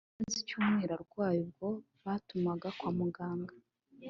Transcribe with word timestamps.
Yari 0.03 0.09
amaze 0.19 0.35
icyumweru 0.41 0.91
arwaye 0.97 1.39
ubwo 1.45 1.67
batumaga 2.05 2.67
kwa 2.77 2.89
muganga 2.97 3.53